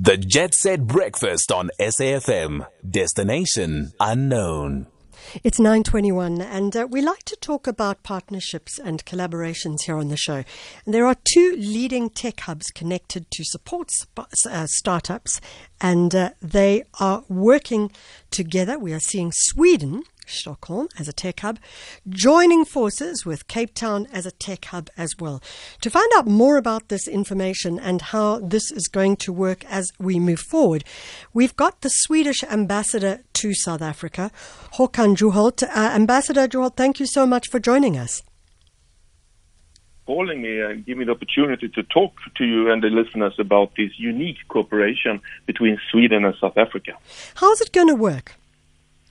[0.00, 2.64] The Jet Set Breakfast on SAFM.
[2.88, 4.86] Destination unknown.
[5.42, 10.16] It's 9:21 and uh, we like to talk about partnerships and collaborations here on the
[10.16, 10.44] show.
[10.86, 15.40] And there are two leading tech hubs connected to support sp- uh, startups
[15.80, 17.90] and uh, they are working
[18.30, 18.78] together.
[18.78, 21.58] We are seeing Sweden Stockholm as a tech hub,
[22.08, 25.42] joining forces with Cape Town as a tech hub as well.
[25.80, 29.90] To find out more about this information and how this is going to work as
[29.98, 30.84] we move forward,
[31.32, 34.30] we've got the Swedish ambassador to South Africa,
[34.74, 35.62] Håkan Juholt.
[35.62, 38.22] Uh, ambassador Juholt, thank you so much for joining us
[40.08, 43.70] calling me and give me the opportunity to talk to you and the listeners about
[43.76, 46.92] this unique cooperation between Sweden and South Africa.
[47.34, 48.37] How's it going to work?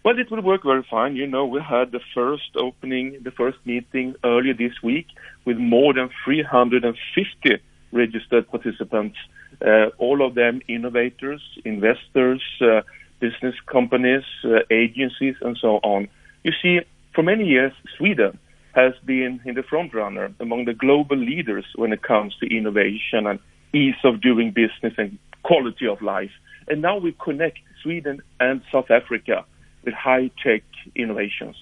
[0.04, 1.16] Well, it will work very fine.
[1.16, 5.08] You know, we had the first opening, the first meeting earlier this week
[5.46, 7.62] with more than 350
[7.92, 9.18] registered participants,
[9.66, 12.82] uh, all of them innovators, investors, uh,
[13.20, 16.08] business companies, uh, agencies, and so on.
[16.44, 16.80] You see,
[17.14, 18.38] for many years, Sweden
[18.76, 23.26] has been in the front runner among the global leaders when it comes to innovation
[23.26, 23.40] and
[23.74, 26.32] ease of doing business and quality of life.
[26.68, 29.46] And now we connect Sweden and South Africa
[29.84, 30.64] with high tech
[30.96, 31.56] innovations.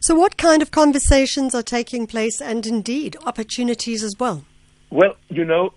[0.00, 4.44] So, what kind of conversations are taking place and indeed opportunities as well?
[4.90, 5.72] Well, you know,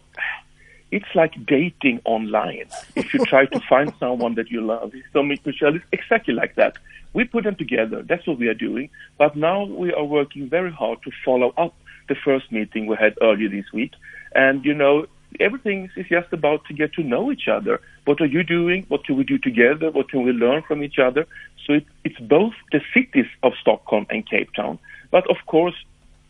[0.91, 2.69] it's like dating online.
[2.95, 6.77] If you try to find someone that you love, so Michelle, it's exactly like that.
[7.13, 8.03] We put them together.
[8.03, 8.89] That's what we are doing.
[9.17, 11.73] But now we are working very hard to follow up
[12.09, 13.93] the first meeting we had earlier this week.
[14.35, 15.07] And, you know,
[15.39, 17.81] everything is just about to get to know each other.
[18.05, 18.85] What are you doing?
[18.87, 19.91] What can we do together?
[19.91, 21.25] What can we learn from each other?
[21.65, 24.79] So it, it's both the cities of Stockholm and Cape Town,
[25.11, 25.75] but of course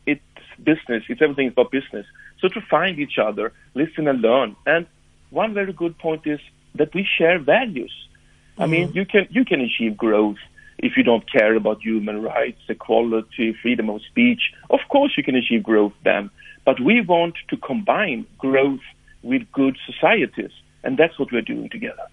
[0.06, 0.22] it's
[0.64, 1.04] business.
[1.10, 2.06] It's everything about business.
[2.40, 4.56] So to find each other, listen and learn.
[4.66, 4.88] And
[5.30, 6.40] one very good point is
[6.76, 7.92] that we share values.
[8.54, 8.62] Mm-hmm.
[8.64, 10.38] I mean, you can you can achieve growth
[10.80, 14.54] if you don't care about human rights, equality, freedom of speech.
[14.70, 16.30] Of course, you can achieve growth then.
[16.66, 18.82] But we want to combine growth
[19.24, 20.52] with good societies,
[20.84, 22.04] and that's what we're doing together.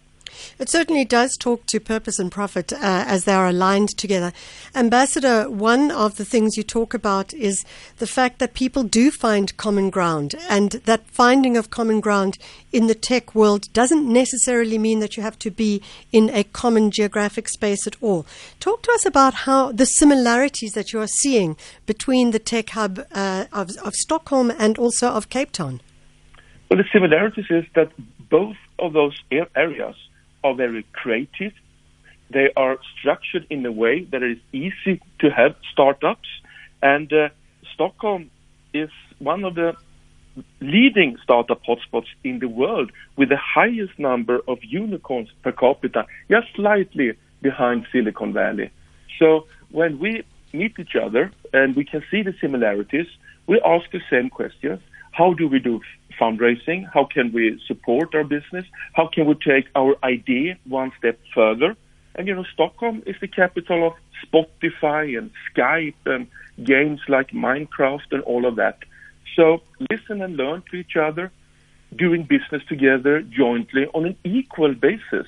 [0.58, 4.32] It certainly does talk to purpose and profit uh, as they are aligned together.
[4.74, 7.64] Ambassador, one of the things you talk about is
[7.98, 12.38] the fact that people do find common ground, and that finding of common ground
[12.72, 15.82] in the tech world doesn't necessarily mean that you have to be
[16.12, 18.26] in a common geographic space at all.
[18.60, 23.06] Talk to us about how the similarities that you are seeing between the tech hub
[23.12, 25.80] uh, of, of Stockholm and also of Cape Town.
[26.68, 27.92] Well, the similarities is that
[28.30, 29.16] both of those
[29.54, 29.96] areas
[30.42, 31.52] are very creative.
[32.30, 36.28] They are structured in a way that it is easy to have startups.
[36.82, 37.28] And uh,
[37.74, 38.30] Stockholm
[38.72, 39.76] is one of the
[40.60, 46.48] leading startup hotspots in the world with the highest number of unicorns per capita, just
[46.56, 48.70] slightly behind Silicon Valley.
[49.18, 53.06] So when we meet each other and we can see the similarities,
[53.46, 54.80] we ask the same questions.
[55.16, 55.80] How do we do
[56.20, 56.88] fundraising?
[56.92, 58.64] How can we support our business?
[58.94, 61.76] How can we take our idea one step further?
[62.16, 63.92] And you know, Stockholm is the capital of
[64.24, 66.26] Spotify and Skype and
[66.64, 68.78] games like Minecraft and all of that.
[69.36, 71.30] So listen and learn to each other,
[71.94, 75.26] doing business together jointly on an equal basis.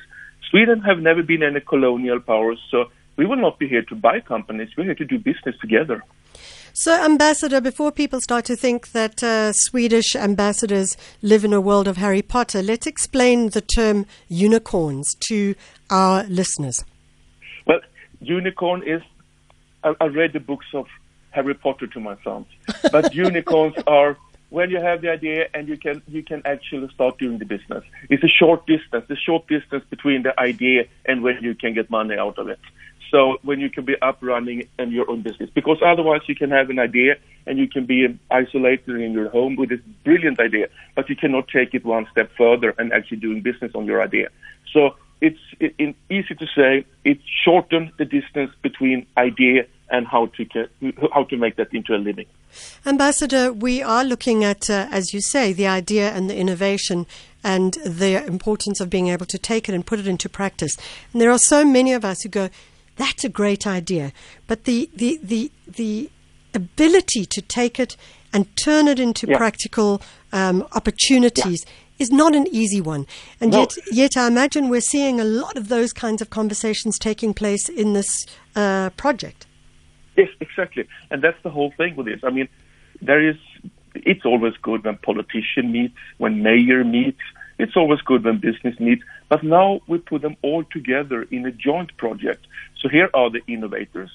[0.50, 4.20] Sweden have never been any colonial powers, so we will not be here to buy
[4.20, 4.70] companies.
[4.76, 6.02] We're here to do business together.
[6.78, 11.88] So, Ambassador, before people start to think that uh, Swedish ambassadors live in a world
[11.88, 15.54] of Harry Potter, let's explain the term unicorns to
[15.88, 16.84] our listeners.
[17.66, 17.80] Well,
[18.20, 19.00] unicorn is,
[19.84, 20.86] I, I read the books of
[21.30, 22.46] Harry Potter to my sons,
[22.92, 24.18] but unicorns are
[24.56, 27.84] when you have the idea and you can you can actually start doing the business.
[28.08, 31.90] It's a short distance, the short distance between the idea and when you can get
[31.90, 32.58] money out of it.
[33.10, 36.50] So when you can be up running in your own business, because otherwise you can
[36.58, 37.16] have an idea
[37.46, 41.48] and you can be isolated in your home with this brilliant idea, but you cannot
[41.48, 44.30] take it one step further and actually doing business on your idea.
[44.72, 50.26] So it's it, it, easy to say it shortens the distance between idea and how
[50.26, 50.68] to
[51.12, 52.26] how to make that into a living.
[52.84, 57.06] Ambassador, we are looking at, uh, as you say, the idea and the innovation
[57.44, 60.76] and the importance of being able to take it and put it into practice.
[61.12, 62.48] And there are so many of us who go,
[62.96, 64.12] that's a great idea.
[64.46, 66.10] But the, the, the, the
[66.54, 67.96] ability to take it
[68.32, 69.36] and turn it into yeah.
[69.36, 70.02] practical
[70.32, 71.72] um, opportunities yeah.
[71.98, 73.06] Is not an easy one.
[73.40, 73.60] And no.
[73.60, 77.68] yet, yet I imagine we're seeing a lot of those kinds of conversations taking place
[77.68, 79.46] in this uh, project.
[80.16, 80.86] Yes, exactly.
[81.10, 82.20] And that's the whole thing with this.
[82.22, 82.48] I mean,
[83.02, 83.36] there is,
[83.94, 87.20] it's always good when politician meets, when mayor meets,
[87.58, 91.50] It's always good when business meets, but now we put them all together in a
[91.50, 92.46] joint project.
[92.80, 94.10] So here are the innovators,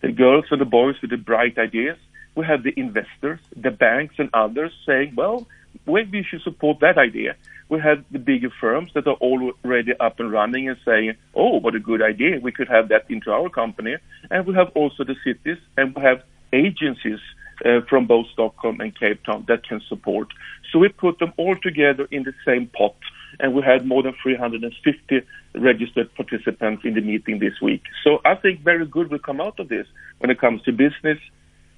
[0.00, 1.98] the girls and the boys with the bright ideas.
[2.34, 5.46] We have the investors, the banks and others saying, well,
[5.86, 7.36] we should support that idea.
[7.68, 11.74] We have the bigger firms that are already up and running and saying, oh, what
[11.74, 12.40] a good idea.
[12.40, 13.96] We could have that into our company.
[14.30, 16.22] And we have also the cities and we have
[16.52, 17.20] agencies
[17.64, 20.28] uh, from both Stockholm and Cape Town that can support.
[20.72, 22.96] So we put them all together in the same pot,
[23.38, 27.82] and we had more than 350 registered participants in the meeting this week.
[28.04, 29.86] So I think very good will come out of this
[30.18, 31.18] when it comes to business,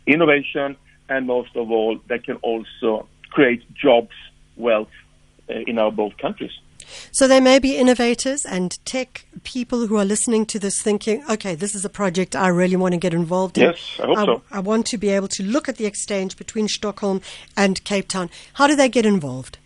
[0.06, 0.76] innovation,
[1.08, 4.14] and most of all, that can also create jobs,
[4.56, 4.90] wealth
[5.48, 6.52] uh, in our both countries.
[7.10, 11.54] So there may be innovators and tech people who are listening to this thinking, okay,
[11.54, 13.64] this is a project I really want to get involved in.
[13.70, 14.42] Yes, I hope I, so.
[14.50, 17.20] I want to be able to look at the exchange between Stockholm
[17.56, 18.30] and Cape Town.
[18.54, 19.58] How do they get involved?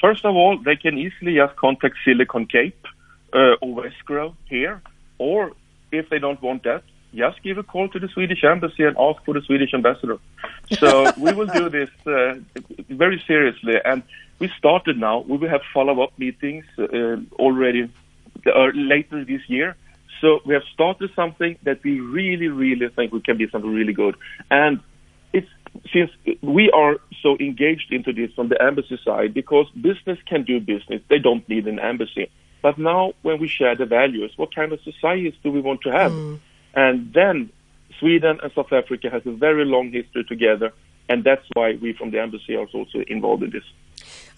[0.00, 2.86] First of all, they can easily just contact Silicon Cape
[3.32, 4.80] uh, or Wesgro here,
[5.18, 5.52] or
[5.90, 9.24] if they don't want that, just give a call to the Swedish embassy and ask
[9.24, 10.18] for the Swedish ambassador.
[10.78, 12.34] So we will do this uh,
[12.88, 14.02] very seriously, and
[14.38, 15.20] we started now.
[15.20, 17.90] We will have follow-up meetings uh, already
[18.46, 19.76] uh, later this year.
[20.20, 23.92] So we have started something that we really, really think we can be something really
[23.92, 24.16] good.
[24.50, 24.80] And
[25.32, 25.48] it's
[25.92, 26.10] since
[26.42, 31.02] we are so engaged into this from the embassy side, because business can do business,
[31.08, 32.30] they don't need an embassy.
[32.62, 35.90] But now, when we share the values, what kind of societies do we want to
[35.90, 36.12] have?
[36.12, 36.40] Mm.
[36.74, 37.50] And then
[37.98, 40.72] Sweden and South Africa has a very long history together,
[41.08, 43.64] and that's why we from the embassy are also involved in this.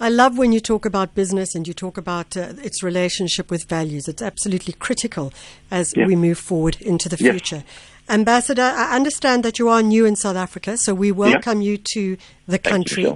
[0.02, 3.68] I love when you talk about business and you talk about uh, its relationship with
[3.68, 4.08] values.
[4.08, 5.32] It's absolutely critical
[5.70, 6.06] as Yeah.
[6.06, 7.32] we move forward into the Yeah.
[7.32, 7.64] future.
[8.08, 12.16] Ambassador, I understand that you are new in South Africa, so we welcome you to
[12.48, 13.06] the country.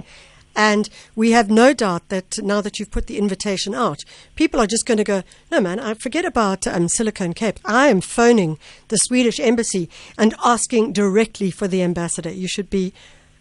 [0.55, 4.03] And we have no doubt that now that you've put the invitation out,
[4.35, 7.59] people are just going to go, no, man, I forget about um, Silicon Cape.
[7.65, 8.57] I am phoning
[8.87, 12.31] the Swedish embassy and asking directly for the ambassador.
[12.31, 12.93] You should be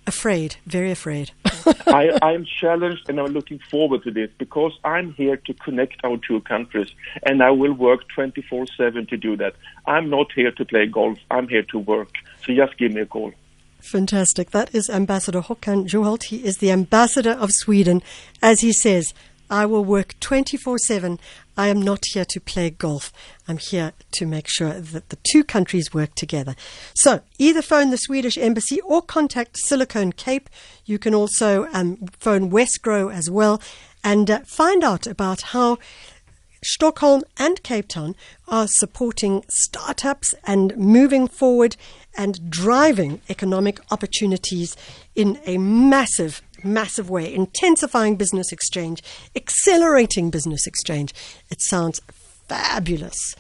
[0.06, 1.30] afraid, very afraid.
[1.86, 6.18] I, I'm challenged and I'm looking forward to this because I'm here to connect our
[6.18, 6.88] two countries
[7.22, 9.54] and I will work 24 7 to do that.
[9.86, 12.10] I'm not here to play golf, I'm here to work.
[12.44, 13.32] So just give me a call.
[13.84, 14.50] Fantastic.
[14.50, 16.24] That is Ambassador Håkan Juholt.
[16.24, 18.02] He is the ambassador of Sweden.
[18.42, 19.12] As he says,
[19.50, 21.20] I will work 24 7.
[21.56, 23.12] I am not here to play golf.
[23.46, 26.56] I'm here to make sure that the two countries work together.
[26.94, 30.48] So either phone the Swedish embassy or contact Silicon Cape.
[30.86, 33.60] You can also um, phone Wesgro as well
[34.02, 35.78] and uh, find out about how
[36.64, 38.16] Stockholm and Cape Town
[38.48, 41.76] are supporting startups and moving forward
[42.16, 44.76] and driving economic opportunities
[45.14, 49.02] in a massive, massive way, intensifying business exchange,
[49.34, 51.14] accelerating business exchange.
[51.50, 52.00] It sounds
[52.48, 53.34] fabulous.